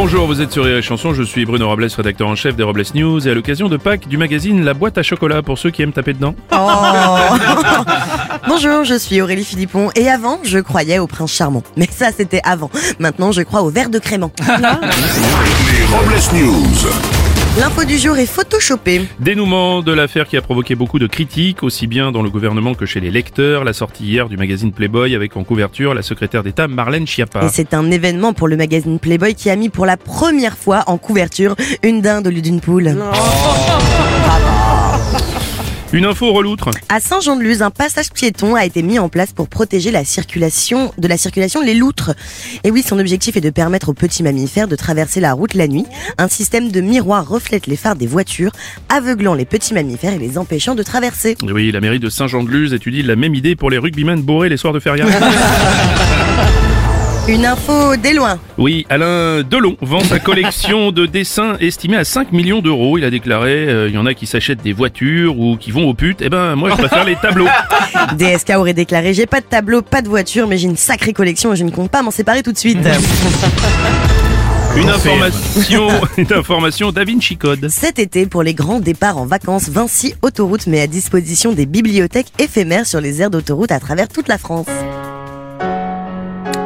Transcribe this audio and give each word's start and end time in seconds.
Bonjour, 0.00 0.28
vous 0.28 0.40
êtes 0.40 0.52
sur 0.52 0.62
Rire 0.62 0.76
et 0.76 0.82
Chanson, 0.82 1.12
je 1.12 1.24
suis 1.24 1.44
Bruno 1.44 1.66
Robles, 1.66 1.88
rédacteur 1.96 2.28
en 2.28 2.36
chef 2.36 2.54
des 2.54 2.62
Robles 2.62 2.84
News, 2.94 3.26
et 3.26 3.32
à 3.32 3.34
l'occasion 3.34 3.68
de 3.68 3.76
Pâques 3.76 4.06
du 4.06 4.16
magazine 4.16 4.64
La 4.64 4.72
Boîte 4.72 4.96
à 4.96 5.02
Chocolat, 5.02 5.42
pour 5.42 5.58
ceux 5.58 5.70
qui 5.70 5.82
aiment 5.82 5.90
taper 5.90 6.12
dedans. 6.12 6.36
Bonjour, 8.48 8.84
je 8.84 8.96
suis 8.96 9.20
Aurélie 9.20 9.42
Philippon 9.44 9.90
et 9.96 10.08
avant, 10.08 10.38
je 10.44 10.60
croyais 10.60 11.00
au 11.00 11.08
prince 11.08 11.32
charmant. 11.32 11.64
Mais 11.76 11.88
ça, 11.90 12.10
c'était 12.16 12.40
avant. 12.44 12.70
Maintenant, 13.00 13.32
je 13.32 13.42
crois 13.42 13.62
au 13.62 13.70
verre 13.70 13.90
de 13.90 13.98
crément. 13.98 14.30
Les 14.46 14.54
Robles 15.90 16.14
News. 16.32 17.17
L'info 17.58 17.84
du 17.84 17.98
jour 17.98 18.16
est 18.16 18.26
photoshopée. 18.26 19.02
Dénouement 19.18 19.82
de 19.82 19.92
l'affaire 19.92 20.28
qui 20.28 20.36
a 20.36 20.42
provoqué 20.42 20.76
beaucoup 20.76 20.98
de 20.98 21.06
critiques, 21.08 21.62
aussi 21.62 21.86
bien 21.88 22.12
dans 22.12 22.22
le 22.22 22.30
gouvernement 22.30 22.74
que 22.74 22.86
chez 22.86 23.00
les 23.00 23.10
lecteurs, 23.10 23.64
la 23.64 23.72
sortie 23.72 24.04
hier 24.04 24.28
du 24.28 24.36
magazine 24.36 24.70
Playboy 24.70 25.16
avec 25.16 25.36
en 25.36 25.42
couverture 25.42 25.92
la 25.92 26.02
secrétaire 26.02 26.44
d'État 26.44 26.68
Marlène 26.68 27.02
Et 27.02 27.06
Schiappa. 27.06 27.48
c'est 27.48 27.74
un 27.74 27.90
événement 27.90 28.32
pour 28.32 28.46
le 28.46 28.56
magazine 28.56 29.00
Playboy 29.00 29.34
qui 29.34 29.50
a 29.50 29.56
mis 29.56 29.70
pour 29.70 29.86
la 29.86 29.96
première 29.96 30.56
fois 30.56 30.84
en 30.86 30.98
couverture 30.98 31.56
une 31.82 32.00
dinde 32.00 32.28
au 32.28 32.30
lieu 32.30 32.42
d'une 32.42 32.60
poule. 32.60 32.94
Une 35.90 36.04
info 36.04 36.30
reloutre. 36.34 36.68
À 36.90 37.00
Saint-Jean-de-Luz, 37.00 37.62
un 37.62 37.70
passage 37.70 38.10
piéton 38.10 38.54
a 38.54 38.66
été 38.66 38.82
mis 38.82 38.98
en 38.98 39.08
place 39.08 39.32
pour 39.32 39.48
protéger 39.48 39.90
la 39.90 40.04
circulation 40.04 40.92
de 40.98 41.08
la 41.08 41.16
circulation 41.16 41.62
les 41.62 41.72
loutres. 41.72 42.10
Et 42.62 42.70
oui, 42.70 42.82
son 42.82 42.98
objectif 42.98 43.38
est 43.38 43.40
de 43.40 43.48
permettre 43.48 43.88
aux 43.88 43.94
petits 43.94 44.22
mammifères 44.22 44.68
de 44.68 44.76
traverser 44.76 45.20
la 45.20 45.32
route 45.32 45.54
la 45.54 45.66
nuit. 45.66 45.86
Un 46.18 46.28
système 46.28 46.70
de 46.70 46.82
miroir 46.82 47.26
reflète 47.26 47.66
les 47.66 47.76
phares 47.76 47.96
des 47.96 48.06
voitures, 48.06 48.52
aveuglant 48.90 49.32
les 49.32 49.46
petits 49.46 49.72
mammifères 49.72 50.12
et 50.12 50.18
les 50.18 50.36
empêchant 50.36 50.74
de 50.74 50.82
traverser. 50.82 51.38
Et 51.42 51.52
Oui, 51.52 51.72
la 51.72 51.80
mairie 51.80 52.00
de 52.00 52.10
Saint-Jean-de-Luz 52.10 52.74
étudie 52.74 53.02
la 53.02 53.16
même 53.16 53.34
idée 53.34 53.56
pour 53.56 53.70
les 53.70 53.78
rugbymen 53.78 54.20
bourrés 54.20 54.50
les 54.50 54.58
soirs 54.58 54.74
de 54.74 54.80
feria. 54.80 55.06
Une 57.28 57.44
info 57.44 57.94
dès 57.96 58.14
loin. 58.14 58.38
Oui, 58.56 58.86
Alain 58.88 59.42
Delon 59.42 59.76
vend 59.82 60.00
sa 60.00 60.18
collection 60.18 60.92
de 60.92 61.04
dessins 61.04 61.58
estimée 61.60 61.98
à 61.98 62.04
5 62.04 62.32
millions 62.32 62.60
d'euros. 62.60 62.96
Il 62.96 63.04
a 63.04 63.10
déclaré, 63.10 63.68
euh, 63.68 63.88
il 63.88 63.94
y 63.94 63.98
en 63.98 64.06
a 64.06 64.14
qui 64.14 64.26
s'achètent 64.26 64.62
des 64.62 64.72
voitures 64.72 65.38
ou 65.38 65.58
qui 65.58 65.70
vont 65.70 65.86
aux 65.86 65.92
putes. 65.92 66.22
Eh 66.22 66.30
ben, 66.30 66.56
moi, 66.56 66.70
je 66.70 66.76
préfère 66.76 67.04
les 67.04 67.16
tableaux. 67.16 67.46
DSK 68.16 68.54
aurait 68.56 68.72
déclaré 68.72 69.12
J'ai 69.12 69.26
pas 69.26 69.42
de 69.42 69.46
tableau, 69.46 69.82
pas 69.82 70.00
de 70.00 70.08
voiture, 70.08 70.46
mais 70.48 70.56
j'ai 70.56 70.68
une 70.68 70.78
sacrée 70.78 71.12
collection 71.12 71.52
et 71.52 71.56
je 71.56 71.64
ne 71.64 71.70
compte 71.70 71.90
pas 71.90 72.00
m'en 72.00 72.10
séparer 72.10 72.42
tout 72.42 72.52
de 72.52 72.58
suite. 72.58 72.78
Une 74.74 74.88
information, 74.88 75.88
une 76.16 76.32
information 76.32 76.92
Da 76.92 77.04
Vinci 77.04 77.36
Code. 77.36 77.68
Cet 77.68 77.98
été, 77.98 78.24
pour 78.24 78.42
les 78.42 78.54
grands 78.54 78.80
départs 78.80 79.18
en 79.18 79.26
vacances, 79.26 79.68
Vinci 79.68 80.14
Autoroute 80.22 80.66
met 80.66 80.80
à 80.80 80.86
disposition 80.86 81.52
des 81.52 81.66
bibliothèques 81.66 82.32
éphémères 82.38 82.86
sur 82.86 83.02
les 83.02 83.20
aires 83.20 83.30
d'autoroute 83.30 83.70
à 83.70 83.80
travers 83.80 84.08
toute 84.08 84.28
la 84.28 84.38
France. 84.38 84.66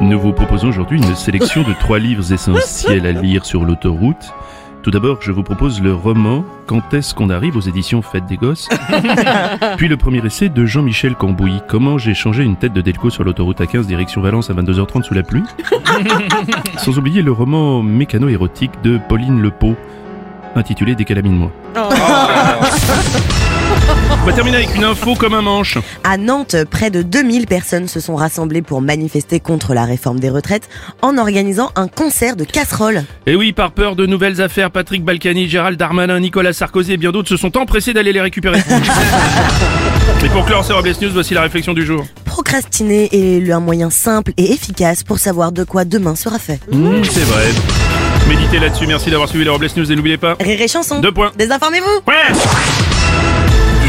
Nous 0.00 0.20
vous 0.20 0.32
proposons 0.32 0.68
aujourd'hui 0.68 0.98
une 0.98 1.14
sélection 1.16 1.62
de 1.62 1.72
trois 1.72 1.98
livres 1.98 2.32
essentiels 2.32 3.06
à 3.06 3.12
lire 3.12 3.44
sur 3.46 3.64
l'autoroute. 3.64 4.32
Tout 4.82 4.90
d'abord, 4.90 5.18
je 5.20 5.32
vous 5.32 5.42
propose 5.42 5.80
le 5.80 5.94
roman 5.94 6.44
Quand 6.66 6.94
est-ce 6.94 7.14
qu'on 7.14 7.30
arrive 7.30 7.56
aux 7.56 7.60
éditions 7.60 8.02
Fête 8.02 8.26
des 8.26 8.36
Gosses? 8.36 8.68
Puis 9.78 9.88
le 9.88 9.96
premier 9.96 10.24
essai 10.24 10.48
de 10.48 10.64
Jean-Michel 10.64 11.16
Cambouis 11.16 11.60
Comment 11.66 11.98
j'ai 11.98 12.14
changé 12.14 12.44
une 12.44 12.56
tête 12.56 12.72
de 12.72 12.82
Delco 12.82 13.10
sur 13.10 13.24
l'autoroute 13.24 13.60
A15 13.60 13.86
direction 13.86 14.20
Valence 14.20 14.48
à 14.50 14.54
22h30 14.54 15.02
sous 15.02 15.14
la 15.14 15.22
pluie 15.24 15.42
Sans 16.78 16.98
oublier 16.98 17.22
le 17.22 17.32
roman 17.32 17.82
mécano-érotique 17.82 18.72
de 18.84 19.00
Pauline 19.08 19.42
Lepau 19.42 19.74
intitulé 20.54 20.94
Des 20.94 21.04
calamines 21.04 21.36
moi. 21.36 21.50
On 24.26 24.30
va 24.30 24.34
terminer 24.34 24.56
avec 24.56 24.74
une 24.74 24.82
info 24.82 25.14
comme 25.14 25.34
un 25.34 25.42
manche. 25.42 25.78
À 26.02 26.16
Nantes, 26.16 26.56
près 26.68 26.90
de 26.90 27.02
2000 27.02 27.46
personnes 27.46 27.86
se 27.86 28.00
sont 28.00 28.16
rassemblées 28.16 28.60
pour 28.60 28.80
manifester 28.80 29.38
contre 29.38 29.72
la 29.72 29.84
réforme 29.84 30.18
des 30.18 30.30
retraites 30.30 30.68
en 31.00 31.16
organisant 31.16 31.70
un 31.76 31.86
concert 31.86 32.34
de 32.34 32.42
casseroles. 32.42 33.04
Et 33.26 33.36
oui, 33.36 33.52
par 33.52 33.70
peur 33.70 33.94
de 33.94 34.04
nouvelles 34.04 34.42
affaires, 34.42 34.72
Patrick 34.72 35.04
Balkany, 35.04 35.48
Gérald 35.48 35.78
Darmanin, 35.78 36.18
Nicolas 36.18 36.52
Sarkozy 36.52 36.94
et 36.94 36.96
bien 36.96 37.12
d'autres 37.12 37.28
se 37.28 37.36
sont 37.36 37.56
empressés 37.56 37.92
d'aller 37.92 38.12
les 38.12 38.20
récupérer. 38.20 38.58
et 40.24 40.28
pour 40.30 40.44
clore 40.44 40.64
ces 40.64 40.72
Robles 40.72 40.94
News, 41.00 41.12
voici 41.12 41.32
la 41.32 41.42
réflexion 41.42 41.72
du 41.72 41.86
jour. 41.86 42.04
Procrastiner 42.24 43.08
est 43.12 43.52
un 43.52 43.60
moyen 43.60 43.90
simple 43.90 44.32
et 44.38 44.52
efficace 44.52 45.04
pour 45.04 45.20
savoir 45.20 45.52
de 45.52 45.62
quoi 45.62 45.84
demain 45.84 46.16
sera 46.16 46.40
fait. 46.40 46.58
Mmh, 46.72 47.04
c'est 47.04 47.26
vrai. 47.26 47.44
Méditez 48.28 48.58
là-dessus, 48.58 48.88
merci 48.88 49.08
d'avoir 49.08 49.28
suivi 49.28 49.44
les 49.44 49.50
Robles 49.50 49.68
News 49.76 49.92
et 49.92 49.94
n'oubliez 49.94 50.18
pas... 50.18 50.36
Rire 50.40 50.60
et 50.60 50.66
chanson. 50.66 50.98
Deux 50.98 51.12
points. 51.12 51.30
Désinformez-vous. 51.38 52.00
Ouais 52.08 52.85